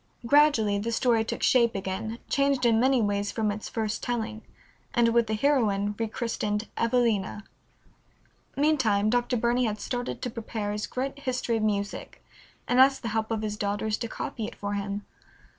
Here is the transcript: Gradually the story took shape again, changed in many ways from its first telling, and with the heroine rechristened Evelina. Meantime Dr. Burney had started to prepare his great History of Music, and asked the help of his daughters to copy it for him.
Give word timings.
Gradually 0.25 0.79
the 0.79 0.91
story 0.91 1.23
took 1.23 1.43
shape 1.43 1.75
again, 1.75 2.17
changed 2.27 2.65
in 2.65 2.79
many 2.79 3.03
ways 3.03 3.31
from 3.31 3.51
its 3.51 3.69
first 3.69 4.01
telling, 4.01 4.41
and 4.95 5.09
with 5.09 5.27
the 5.27 5.35
heroine 5.35 5.93
rechristened 5.99 6.67
Evelina. 6.75 7.43
Meantime 8.55 9.11
Dr. 9.11 9.37
Burney 9.37 9.65
had 9.65 9.79
started 9.79 10.19
to 10.23 10.31
prepare 10.31 10.71
his 10.71 10.87
great 10.87 11.19
History 11.19 11.57
of 11.57 11.61
Music, 11.61 12.25
and 12.67 12.79
asked 12.79 13.03
the 13.03 13.09
help 13.09 13.29
of 13.29 13.43
his 13.43 13.57
daughters 13.57 13.95
to 13.99 14.07
copy 14.07 14.47
it 14.47 14.55
for 14.55 14.73
him. 14.73 15.05